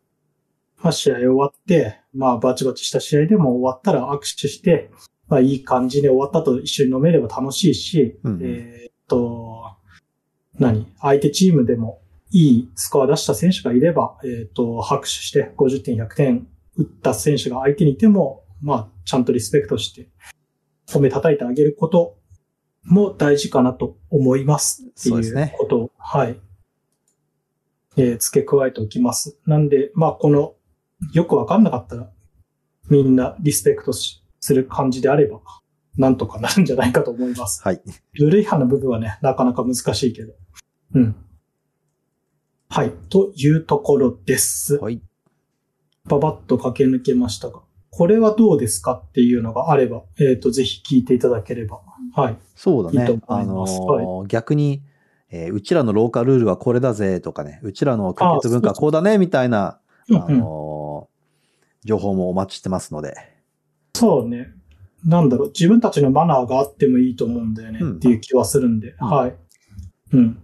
[0.83, 4.91] まあ、試合終わって、まあ、バチバチした試合でも終わったら握手して、
[5.29, 9.77] まあ、いい感じで終わったと一緒に飲めれば楽しいし、うんえっ、と、
[10.59, 10.93] 何？
[11.01, 20.09] 相手チームでもいいスコア出した選手がいれば、えっ、と、拍手して50点、100点打った選手が相手にいても、まあ、ちゃんとリスペクトして、
[20.89, 22.19] 褒め叩いてあげること
[22.85, 26.41] も大事かなと思いますっていうことを、はい。
[27.97, 29.39] えー付け加えておきます。
[29.47, 30.55] なんで、まあ、この、
[31.13, 32.09] よくわかんなかったら、
[32.89, 35.41] みんなリスペクトしする感じであれば、
[35.97, 37.63] なんとかなるんじゃないかと思います。
[37.63, 37.81] はい。
[38.15, 40.33] ルール違反の部分はね、なかなか難しいけど。
[40.95, 41.17] うん。
[42.69, 42.91] はい。
[43.09, 44.77] というところです。
[44.77, 45.01] はい。
[46.05, 47.61] ばばっと駆け抜けましたが、
[47.91, 51.81] これはどうですかっていうのがあれば、えっ、と、ぜひ聞いていただければ。
[52.15, 52.39] はい。
[52.57, 53.03] そうだね。
[53.03, 54.83] いいと思あのいますー逆に、
[55.31, 60.72] えーうちらのローカルルールはこれだぜとかね、うちらのクリケット文化はこうだねみたいな、あうんうん、のー
[61.85, 63.15] 情報もお待ちしてますので。
[63.95, 64.49] そうね。
[65.05, 69.37] なんだろう、自分たちのマナーがあってもいいと思うんだよね、うんっていう気はするんで、うんはい。
[70.13, 70.43] うん。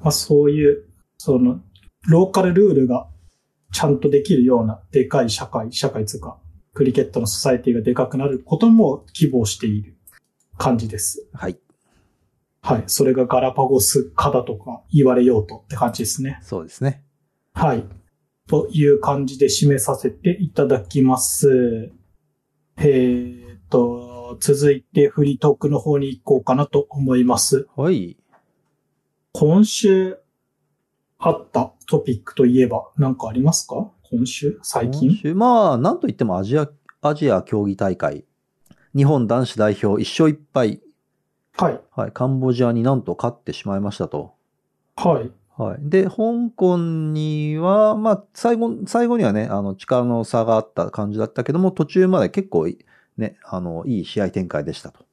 [0.00, 0.84] まあそういう、
[1.18, 1.60] その、
[2.08, 3.06] ローカルルールが
[3.72, 6.38] ちゃんとできるようなでかい社会、社会つうか、
[6.74, 9.96] クリケットのソサエティがでかくなることも希望している
[10.58, 11.26] 感じです。
[11.32, 11.58] はい。
[12.60, 12.84] はい。
[12.86, 16.38] それがガラパゴス化だとか言われようとって感じですね。
[16.42, 17.04] そうですね。
[17.52, 17.84] はい。
[18.48, 21.92] という感じで締めさせていただきます。
[22.76, 27.66] えーっと、続いてフリートークの方に行こうかなと思います。
[27.76, 28.18] はい。
[29.32, 30.18] 今週
[31.18, 33.90] あったトピックといえば何かありますか？
[34.02, 34.58] 今週？
[34.62, 35.34] 最今近週？
[35.34, 36.68] まあ、なんといってもアジア、
[37.00, 38.26] アジア競技大会
[38.94, 40.80] 日本男子代表1勝1敗。
[41.56, 41.80] はい。
[41.96, 42.12] はい。
[42.12, 44.34] カンボジアになんと勝ってしまいましたと。
[44.96, 45.30] はい。
[45.56, 45.78] はい。
[45.80, 52.84] で、香港には、まあ、最後、最後にはね、あの、力の差があった感じだったけども、途中まで結構い、
[53.16, 55.04] ね、あの、いい試合展開でしたと。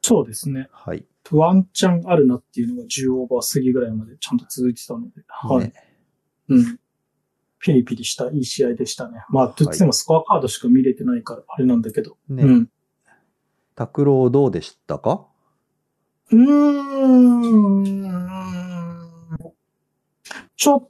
[0.00, 0.68] そうですね。
[0.72, 1.04] はい。
[1.30, 5.10] ワンチャンあるなっていうのが10オーバー過ぎぐらいまでちゃんと続いてたので。
[5.28, 5.64] はい。
[5.64, 5.74] ね
[6.48, 6.80] うん。
[7.58, 9.22] ピリピリしたいい試合でしたね。
[9.28, 12.16] まあ、どっちでもスコアカードしか見れてないから、あれなんだけど。
[12.30, 12.70] ねうん。
[13.74, 15.26] 拓郎どうでしたか？
[16.32, 16.38] うー
[18.66, 18.69] ん。
[20.60, 20.88] ちょっ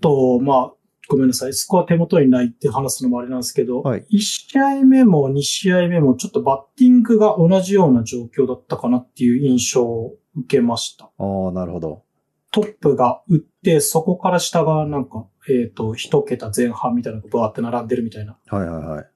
[0.00, 0.72] と、まあ、
[1.06, 1.52] ごめんなさい。
[1.52, 11.04] スコア手元にないって話すのもあれなんですけど、はい1試合目も2試合目もちょっとバッティングが同じような状況だったかなっていう印象を受けました。
[11.04, 12.02] ああ、なるほど。
[12.50, 19.06] トップが打って、そこから下がなんか、えっ、と、一桁前半みたいなのがバーって並んでるみたいな、はいはいはい。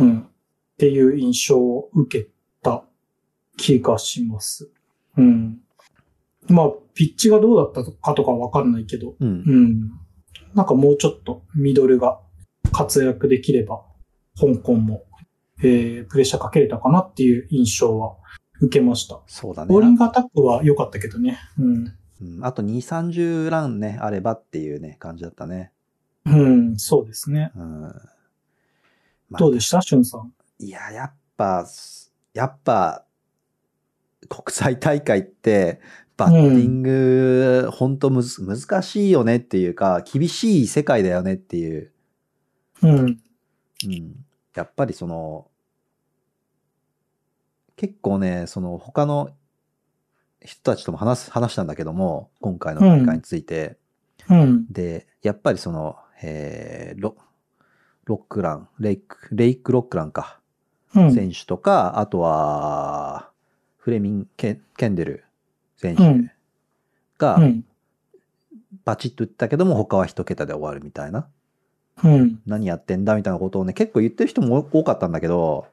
[0.00, 0.18] うん。
[0.20, 0.24] っ
[0.76, 2.28] ていう印象を受け
[2.62, 2.84] た
[3.56, 4.70] 気がします。
[5.16, 5.60] うん。
[6.48, 9.28] まあ、ピッチがどうだったかとかわかんないけど、うん。
[9.28, 9.90] うん。
[10.54, 12.20] なんかもうちょっとミドルが
[12.72, 13.80] 活躍できれば、
[14.38, 15.04] 香港も、
[15.60, 18.16] えー、プレッシャーかけれたかなっていう印象は
[18.60, 19.18] 受けました。
[19.26, 19.68] そうだね。
[19.72, 21.38] ボーリングアタックは良かったけどね。
[21.58, 21.94] うん。
[22.20, 25.72] うん、あと2、30ランね、あればっていうね、感じだったね。
[26.26, 27.50] うん、そうですね。
[27.56, 27.80] うん。
[27.80, 27.90] ま
[29.32, 29.80] あどうでした？
[29.80, 30.34] しゅんさん。
[30.58, 31.66] いや、やっぱ、
[32.34, 33.06] やっぱ、
[34.28, 35.80] 国際大会って、
[36.20, 41.92] バッティング、ほんとむず難しいよねっていうか、厳しい世界だよねっていう。
[42.82, 42.98] うん。
[42.98, 43.02] う
[43.88, 44.24] ん。
[44.54, 45.46] やっぱりその、
[47.76, 49.30] 結構ね、その他の
[50.44, 53.78] 人たちとも話す、話したんだけども、今回の大会について。
[54.28, 54.66] うん。
[54.70, 57.16] で、やっぱりその、えーロ、
[58.04, 60.38] ロックラン、レイク、レイク・ロックランか。
[60.94, 61.14] うん。
[61.14, 63.30] 選手とか、あとは、
[63.78, 65.24] フレミン・ケンケンデル
[65.80, 66.30] 選うん手
[67.18, 67.64] がう、ん。
[68.84, 71.26] バチッと打ったけども、他は一桁で終わるみたいな。
[72.02, 72.40] うん。
[72.46, 75.66] 何やってんだみたいなことをね、結構言ってる人も多かったんだけど、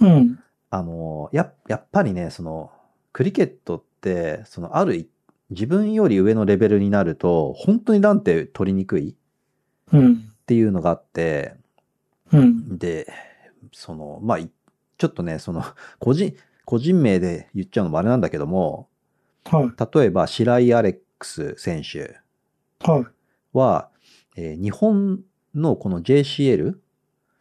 [0.00, 0.38] うん。
[0.70, 2.70] あの、や、やっぱりね、その、
[3.12, 5.08] クリケットって、その、あるい、
[5.50, 9.14] 自分より上のレベルになると、本当にランって取りにくいっ
[9.92, 10.28] うん。
[10.46, 11.54] ていうのがあって、
[12.32, 12.78] うん。
[12.78, 13.12] で、
[13.72, 14.50] その、まあ、い
[14.98, 15.62] ちょっとね、その、
[15.98, 18.88] 個人、個人名で言っちゃうのもあれなんだけども、
[19.50, 19.98] はい。
[19.98, 22.18] 例えば、白井アレックス選手
[22.80, 23.06] はい。
[23.56, 23.90] は、
[24.36, 25.20] えー日本
[25.54, 26.74] のこの JCL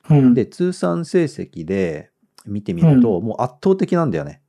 [0.09, 0.33] うん。
[0.33, 2.11] で通算成績で
[2.45, 4.41] 見てみると、もう圧倒的なんだよね。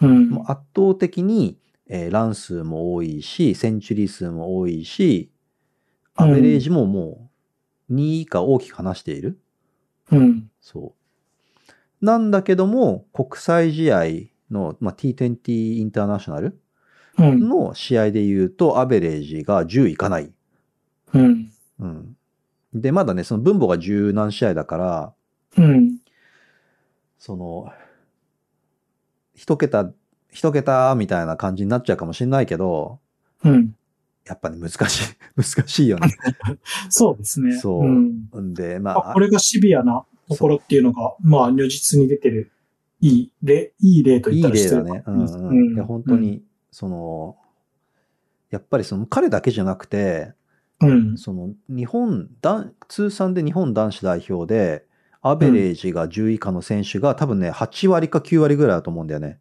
[0.00, 0.30] うん。
[0.30, 1.58] もう圧倒的に、
[1.88, 5.30] えーラン数も多いし、センチュリー数も多いし、
[6.16, 7.30] アベレージもも
[7.90, 9.38] う2位以下大きく離している。
[10.10, 10.50] うん。
[10.60, 10.94] そ
[12.02, 12.04] う。
[12.04, 14.04] なんだけども、国際試合
[14.50, 16.54] の、まあ、T20 インターナショナルうん。
[17.18, 20.32] の試合で言うと、アベレージが10いかない。
[21.12, 21.50] うん。
[21.80, 22.16] うん。
[22.74, 25.12] で、まだね、その分母が十何試合だから、
[25.56, 25.98] うん。
[27.18, 27.72] その、
[29.34, 29.92] 一桁、
[30.30, 32.98] 一桁みたいな感じになっちゃうかもしれないけど、
[33.44, 33.74] うん。
[34.26, 36.08] やっぱね、難しい、 難しいよね。
[36.88, 37.56] そうですね。
[37.58, 38.28] そううん。
[38.36, 42.50] んで、まあ、あこ、れがシビアなところっていうのが、まあ、如実に出てる、
[43.00, 45.04] いい例、いい例といったら失礼例だね。
[45.06, 45.74] うんうん。
[45.74, 46.16] いや、本当。
[46.16, 46.42] に、
[46.74, 47.36] その、
[48.50, 50.32] やっぱりその彼だけじゃなくて、
[50.80, 51.16] うん。
[51.16, 54.84] その日本男、通算で日本男子代表で、
[55.22, 59.38] アベレージが10以下の選手が多分ね、8割か9割ぐらいだと思うんだよね。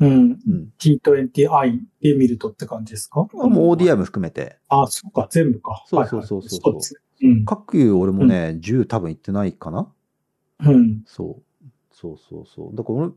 [0.00, 0.10] うん。
[0.10, 0.14] う
[0.52, 0.72] ん。
[0.80, 3.20] T20i で見るとって感じですか？
[3.20, 4.58] もう ODI も含めて。
[4.68, 5.84] あ、そっか、全部か。
[5.86, 7.44] そうそうそうそうはいはいそう。
[7.46, 9.92] 各俺もね、10多分いってないかな
[10.66, 11.02] うん。
[11.06, 11.66] そう。
[11.92, 12.76] そうそうそう。
[12.76, 13.12] だから俺、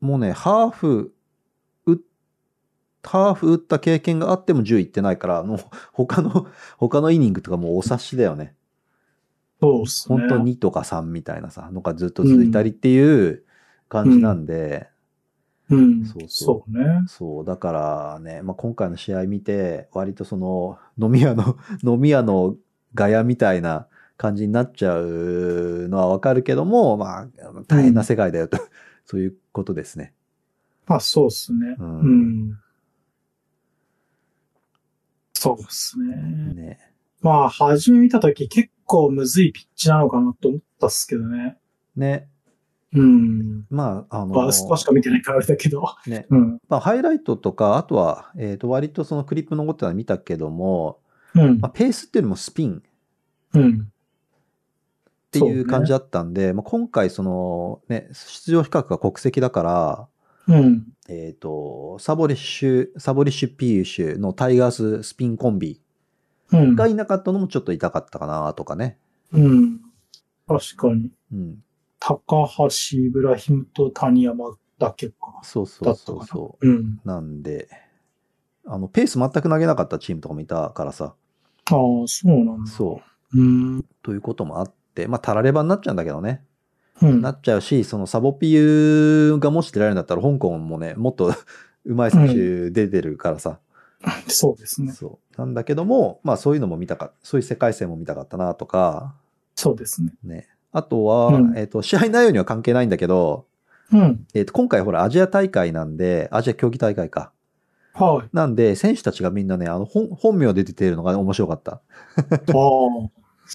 [0.00, 1.12] もうね、ハーフ、
[3.06, 5.58] ハーフ打った経験があっても10いってないから、もう
[5.92, 8.54] 他の、他のイニングとかもうお察しだよね。
[9.60, 10.18] そうですね。
[10.18, 13.44] 本当2とか3みたいなさ、のがずっと続いたりっていう
[13.88, 14.88] 感じなんで、
[15.70, 16.04] うん。
[16.04, 17.04] そうそうそうね。
[17.08, 22.56] そう、だからね、まあ、今回の試合見て、割とその、飲み屋の、 飲み屋の
[22.94, 27.28] ガヤみたいな感じになっちゃうのはわかるけども、まあ、
[27.66, 28.58] 大変な世界だよと、
[29.04, 30.12] そういうことですね。
[30.86, 31.76] まあ、そうですね。
[31.78, 32.08] ううん
[32.52, 32.58] ん。
[35.46, 36.16] そうですね。
[36.54, 36.78] ね。
[37.20, 41.56] まあ、初め見たとき結構むずいピッチなのかなと思ったっすけどね。
[41.96, 42.28] ね。
[42.92, 43.64] うん。
[43.68, 45.84] まあ、あの、まあ、少しか見てないからあれだけど。
[46.06, 46.26] ね。
[46.30, 46.58] うん。
[46.68, 51.00] まあ、ハイライトとか、あとは、えっ、と、割とそのクリップ残ってたの見たけども、
[51.34, 51.70] うんまあ、。
[51.70, 52.80] ペースっていうよりもスピンっ
[53.54, 53.88] うん。
[55.26, 60.08] っていう感じだったんで、まあ、今回そのね、出場資格が国籍だから、
[60.48, 60.86] うん。
[61.08, 65.80] えっ、と、サボリッシュ、サボリッシュ・ピーシュのタイガーススピンコンビ
[66.52, 66.76] うん。
[66.76, 68.98] がいなかったのもちょっと痛かったかなとかね。
[69.32, 69.80] うん。
[70.46, 71.10] 確かに。
[71.32, 71.58] うん。
[71.98, 75.40] 高橋、イブラヒムと谷山だけか。
[75.42, 76.68] そうそうそうそう。
[76.68, 77.00] うん。
[77.04, 77.68] なんで、
[78.64, 81.14] あの、ペース全く投げなかったチームとかもいたからさ、
[81.68, 81.74] ああ、
[82.06, 82.70] そうなんだ。
[82.70, 83.00] そ
[83.34, 83.40] う。
[83.40, 83.84] うん。
[84.02, 86.44] ということもあって、まあ、たらればになっちゃうんだけどね。
[87.02, 87.20] うん。
[87.20, 91.32] なっちゃうし、そのサボピューがもし出られるんだったら、香港もね、もっと
[91.84, 93.58] うまい選手出てるからさ、
[94.28, 94.92] そうですね。
[94.92, 95.40] そう。
[95.40, 99.14] なんだけども、まあそういうのも見たかそういう世界線も見たかったなとか、
[99.54, 100.12] そうですね。
[100.22, 100.48] ね。
[100.72, 103.46] あとは、うんえっ、と、試合内容には関係ないんだけど、
[103.92, 104.26] うん。
[104.34, 107.32] えっ、と、今回ほら、アジア大会なんで、アジア競技大会か。
[107.94, 108.28] はい。
[108.36, 111.72] なんで、選手たちがみんなね、あの、本、本名で出てるのが面白かった。
[111.80, 111.82] ああ、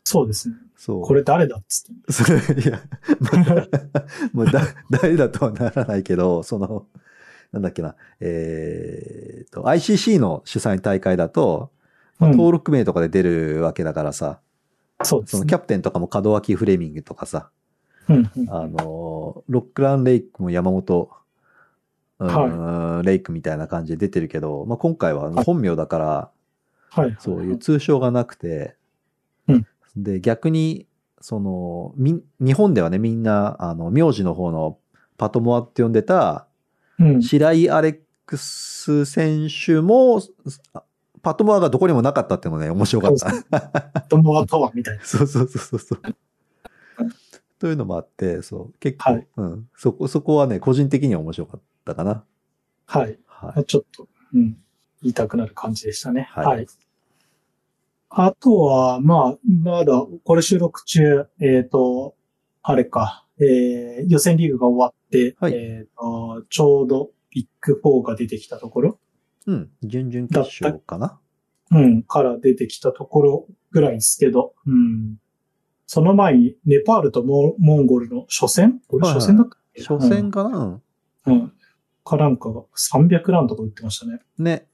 [0.03, 0.55] そうですね。
[0.81, 1.01] そう。
[1.03, 2.11] これ誰だっつって。
[2.11, 2.81] それ、いや、
[3.19, 3.67] まあ
[4.33, 6.87] もうだ、 誰だとはならないけど、その、
[7.51, 11.69] なんだっけな、えーと、ICC の主催大会だと、
[12.17, 14.39] まあうん登録名とかで出るわけだからさ、
[15.03, 15.37] そうですね。
[15.37, 17.51] そのキャプテンとかも門脇フレミングとかさ、
[18.09, 21.11] うんうんあの、ロックランレイクも山本、
[22.17, 26.31] うんレイクみたいな感じで出てるけど、まあ、今回ははい本名だから、
[26.89, 27.15] はい。
[27.19, 28.80] そういう通称がなくて、うん
[29.95, 30.87] で、逆に、
[31.19, 34.79] その、み、日本ではね、みんな、あの、名字の方の
[35.17, 36.47] パトモアって呼んでた、
[36.99, 37.21] うん。
[37.21, 40.21] 白井アレックス選手も、
[40.73, 40.83] あ
[41.21, 43.29] パトモアがどこにもなかったっていうのがね、面白かった。
[43.29, 45.03] そ友はとはみたいな。
[45.05, 46.01] そうそうそうそうそう。
[47.59, 52.23] というのもあって、そう、結構、はいうん、そこ、そこはね、個人的には面白かったかな。
[52.87, 53.19] はい。
[53.27, 53.65] はい。
[53.65, 54.57] ちょっと、うん。
[55.03, 56.27] 言いたくなる感じでしたね。
[56.31, 56.67] はいはい。
[58.13, 62.15] あとは、まあ、まだ、これ収録中、えっ、と、
[62.61, 68.99] あれか、えー予選リーグが終わって、はいえっ、と、ちょうどビッグ4が出てきたところ、
[69.47, 71.19] うん、準々決勝かな。
[71.71, 75.17] うん、から出てきたところぐらいですけど、うん。
[75.87, 78.81] その前に、ネパールとモモンゴルの初戦？
[78.87, 79.83] これはいはい初戦だったっけ？
[79.83, 80.81] 初戦かな、うん
[81.27, 81.33] うん。
[81.33, 81.53] うん。
[82.03, 84.19] かなんかが300ランとか売ってましたね。
[84.37, 84.67] ね。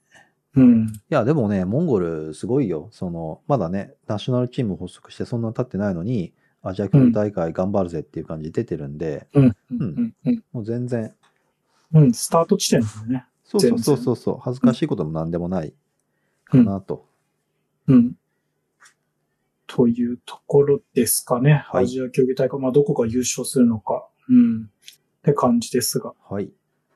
[0.57, 0.87] うん。
[0.87, 2.89] いや、でもね、モンゴルすごいよ。
[2.91, 9.55] その、まだね、ナショナルチーム発足してそんな経ってないのに、アジア競技大会頑張るぜっていう感じで出てるんで、うん。
[9.71, 10.13] うん。
[10.25, 10.43] うん。
[10.51, 11.13] もう全然、
[11.93, 12.13] うん。
[12.13, 13.25] スタート地点だよね。
[13.43, 15.73] そうそうそうそうそう、恥ずかしいこともなんでもない
[16.45, 17.05] かなと。
[17.87, 18.15] うん。
[19.67, 21.65] というところですかね。
[21.67, 24.07] はいアジア競技大会、まあ、どこが優勝するのか。
[24.27, 24.63] うん。
[24.63, 24.67] っ
[25.23, 26.13] て感じですが。
[26.29, 26.49] はい。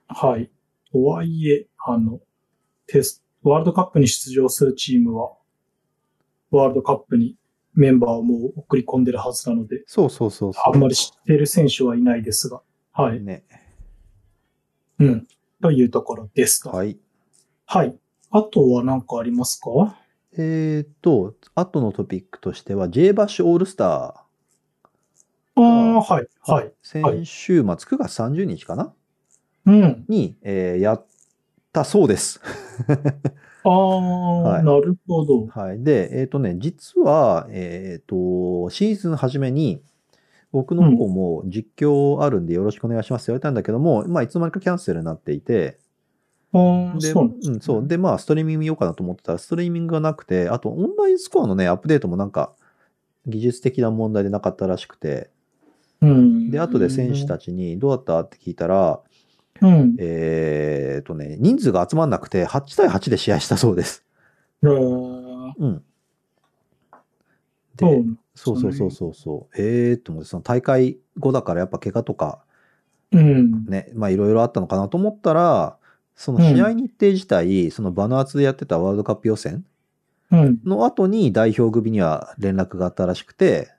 [0.07, 0.49] はい。
[0.91, 2.19] とはいえ、あの、
[2.87, 5.31] テスト、ワールドカップに出場するチームは、
[6.51, 7.35] ワールドカップに
[7.73, 10.51] メンバーをもう送り込んでるはずなので、そうそうそう。
[10.65, 12.61] あんまり知っている選手はいないですが。
[12.91, 13.21] はい。
[13.21, 13.43] ね。
[14.99, 15.27] うん。
[15.61, 16.69] というところですと。
[16.69, 16.97] はい。
[17.65, 17.97] はい。
[18.29, 19.97] あとは何かありますか？
[20.37, 24.25] えーと、後のトピックとしては、J バッシュオールスタ
[25.55, 26.27] ああ、はい。
[26.47, 26.53] ー。
[26.53, 26.73] はい。
[26.83, 28.93] 先週末、9月30日かな？
[29.65, 30.05] うん。
[30.07, 31.05] に、えーやっ
[31.71, 32.41] たそうです。
[33.63, 35.45] ああ、いなるほど。
[35.47, 35.83] はい。
[35.83, 39.81] で、えっ、とね、実は、えっ、と、シーズン初めに、
[40.51, 45.77] 僕の方も実況あるんでよろしくお願いしますって言われたんだけども、まあ、いつの間にかキャンセルになっていて、
[46.53, 47.87] あそううん、そう。
[47.87, 52.53] で、まあ、ストリーミング見ようかなと思ってたら、ストリーミングがなくて、あと、オンラインスコアのね、アップデートもなんか、
[53.25, 55.29] 技術的な問題でなかったらしくて、
[56.01, 56.51] うん。
[56.51, 58.19] で、後で選手たちにどうだった？
[58.21, 58.99] って聞いたら、
[59.61, 59.95] うん。
[59.99, 64.05] えっ、とね、人数が集まんなくて、8対8で試合したそうです。
[64.63, 65.83] えーうん。
[67.75, 68.03] で、
[68.35, 69.47] そうそうそうそうそ。
[69.57, 72.43] ええー、と思って、その大会後だからやっぱ怪我とか
[73.11, 73.65] うん。
[73.65, 75.77] ね、まあいろいろあったのかなと思ったら、
[76.15, 79.65] その試合日程自体、そのバヌアツでやってたワールドカップ予選
[80.31, 80.59] うん。
[80.65, 83.71] の後に代表組には連絡があったらしくて、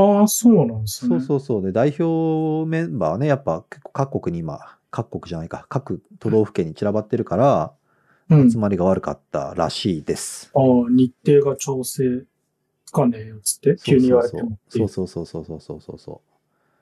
[0.00, 1.18] ああ、そうなんですね。
[1.18, 1.62] そうそうそう。
[1.62, 4.60] で、代表メンバーはね、やっぱ結構各国に今、
[4.90, 7.72] 各国じゃないか、各都道府県に散らばってるから、
[8.30, 8.50] うん。
[8.50, 10.50] 集まりが悪かったらしいです。
[10.54, 12.24] ああ、日程が調整
[12.84, 14.58] つかねえよ、つって、急に言われても。
[14.68, 16.20] そうそうそうそうそうそうそうそ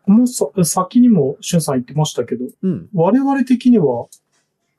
[0.07, 2.51] もうさ、先にも、しゅんさん言ってましたけど、う。
[2.62, 2.88] うん。
[2.93, 4.07] 我々的には、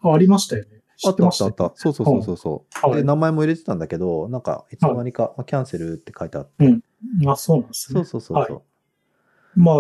[0.04, 0.82] ありましたよね。
[0.98, 1.72] 知あったあったあった。
[1.76, 2.88] そうそうそうそうそう。
[2.88, 6.66] はいで、名前も入れてたんだけど、なんか、いつの間にか、まあキャンセルって書いてあって。
[7.28, 8.04] あ、そうなんですね。
[8.04, 9.60] そうそうそうそう。
[9.60, 9.76] まあ、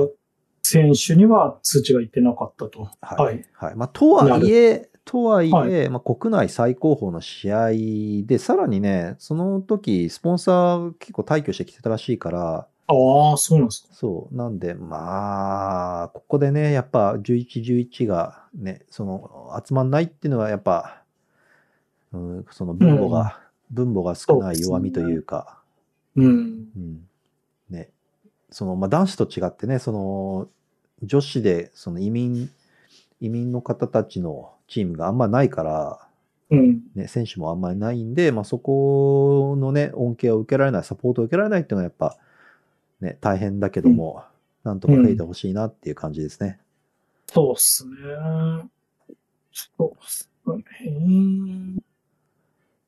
[0.63, 2.89] 選手には通知が行ってなかったと。
[3.01, 3.23] はい。
[3.23, 3.75] はいはい。
[3.75, 7.69] まあ、とはいえ、とはいはえ、まあ、国内最高峰の試合
[8.25, 13.93] で、さらにね、その時、スポンサー結構退去してきてたらしいから、ああ、そうなんですか。
[13.93, 14.35] そう。
[14.35, 21.03] なんで、まあ、ここでね、やっぱ11、11がね、その、集まんないっていうのはやっぱ、
[22.13, 23.39] うん、その分母が、
[23.71, 25.61] 分母が少ない弱みというか、
[26.15, 26.25] うん。
[26.25, 26.29] う
[26.79, 27.06] ん。
[28.57, 28.59] ね。
[28.59, 30.47] その、まあ男子と違ってね、その、
[31.03, 32.49] 女子で、その移民、
[33.21, 35.99] 移民の方たちのチームがあんまないから、
[36.49, 36.81] うん。
[36.95, 42.17] ね、選手もあんまりないんで、まあそこのね、恩恵を受けられない、サポートを受けられないっていうのはやっぱ、
[43.01, 44.23] ね、大変だけども、
[44.63, 46.59] なんとか増えてほしいなっていう感じですね。
[47.27, 47.93] そうっすね。
[49.51, 50.63] そうっすね。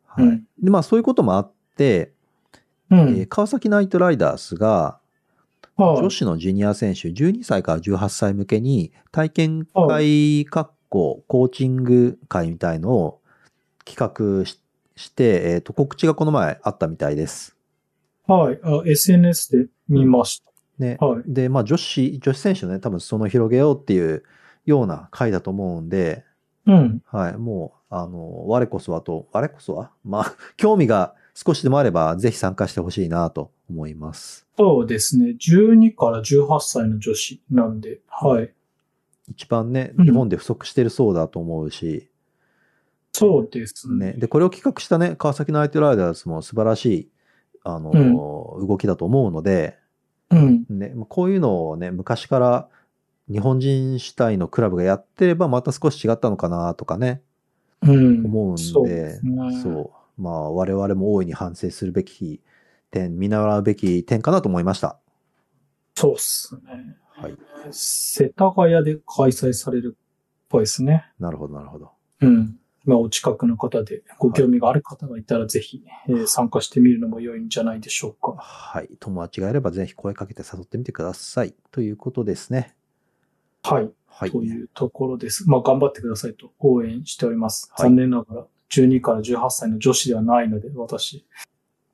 [0.07, 0.26] はい。
[0.26, 2.11] うんで、まあそういうこともあって、
[2.89, 2.99] うん。
[2.99, 5.09] えー川崎ナイトライダースが、はい
[5.80, 13.22] 女子のジュニア選手、12歳から18歳向けに体験会、かっこコーチング会みたいのを
[13.86, 14.62] 企画し
[15.00, 17.56] して、えっ、と、告知がこの前あったみたいです。
[18.28, 18.60] はい。
[18.62, 20.44] あ SNS で見まし
[20.78, 20.98] ね。
[21.00, 21.06] た。
[21.06, 21.24] はい。
[21.26, 24.24] で、まあ女子、女子選手のね、多分その広げようっていう
[24.66, 26.26] ような回だと思うんで、
[26.66, 27.02] うん。
[27.06, 29.92] はい、もう、あの、我こそはと、我こそは？
[30.04, 34.47] まあ、 興味が少しでもあれば、ぜひ参加してほしいなと思います。
[34.57, 35.36] そうですね。
[35.39, 38.53] 12から18歳の女子なんで、はい。
[39.30, 42.09] 一番ね、うん日本で不足してるそうだと思うし、
[43.11, 44.13] そうですね。
[44.13, 44.13] ね。
[44.13, 47.09] で、これを企画したね、川崎ナイトライダーズも素晴らしい、
[47.63, 47.91] あの、
[48.61, 49.78] 動きだと思うので、
[50.30, 50.65] うん。
[50.70, 52.70] ね、まあこういうのをね、昔から
[53.32, 57.22] 日本人主体のクラブがやってれば、また少し違ったのかなとかね、
[57.82, 58.26] うん。
[58.26, 59.20] 思うんで、そうね。
[59.63, 59.70] そ
[60.17, 60.22] う。
[60.22, 62.41] まあ、我々も大いに反省するべき
[62.92, 65.00] 点、見習うべき点かなと思いました。
[65.96, 66.96] そうっすね。
[67.10, 67.38] はい。
[67.72, 70.02] 世田谷で開催されるっ
[70.48, 71.06] ぽいですね。
[71.20, 71.92] なるほど、なるほど。
[72.22, 72.58] うん。
[72.86, 78.36] まあ、お近くの方でご興味がある方がいたら、ぜひ、えー参加してみるのも良いんじゃないでしょうか。
[78.38, 78.90] はい。
[79.00, 81.54] 友達がいればぜひ声かけて誘ってみてください。
[81.72, 82.76] ということですね。
[83.64, 83.90] はい。
[84.08, 84.32] はい。
[84.32, 85.50] というところです。
[85.50, 87.70] まあ、頑張ってくださいと応援しております。
[87.74, 91.26] はい残念ながら、12から18歳の女子ではないので、私。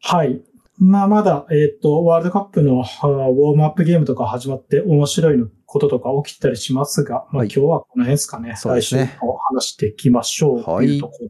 [0.02, 0.42] はい。
[0.78, 8.56] まあ、まだ、えっ、と、ワールドカップのウォームアップゲームとか始まって面白いのこととか起きたりしますが、まあ、はい今日はこの辺ですかね。
[8.58, 11.30] そうですね来週を話していきましょうというところ。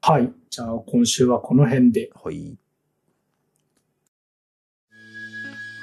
[0.00, 0.32] はい。
[0.50, 2.10] じゃあ、今週はこの辺で。
[2.22, 2.56] はい。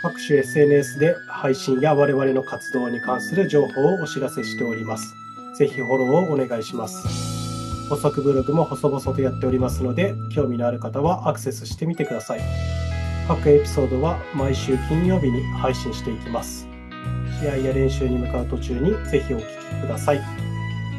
[0.01, 5.13] 各種 SNS で配信や我々の活動に関する情報をお知らせしております。
[5.57, 7.41] ぜひフォローをお願いします。
[7.92, 12.39] 補足ブログも細々とやっておりますので、興味のある方はアクセスしてみてください。
[13.28, 16.70] 各エピソードは毎週金曜日に配信していきます。
[17.42, 20.22] 試合や練習に向かう途中にぜひお聴きください。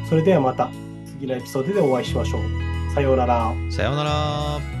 [0.07, 0.69] それではまた
[1.07, 2.93] 次のエピソードでお会いしましょう。
[2.93, 3.51] さようなら。
[3.71, 4.72] さようなら。